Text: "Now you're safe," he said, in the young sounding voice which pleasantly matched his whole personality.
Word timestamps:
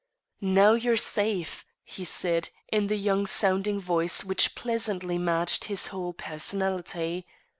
"Now 0.41 0.73
you're 0.73 0.97
safe," 0.97 1.63
he 1.83 2.05
said, 2.05 2.49
in 2.69 2.87
the 2.87 2.95
young 2.95 3.27
sounding 3.27 3.79
voice 3.79 4.23
which 4.23 4.55
pleasantly 4.55 5.19
matched 5.19 5.65
his 5.65 5.85
whole 5.93 6.13
personality. 6.13 7.27